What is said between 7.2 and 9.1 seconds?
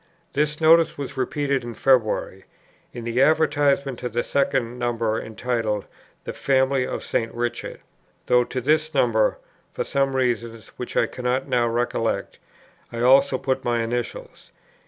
Richard," though to this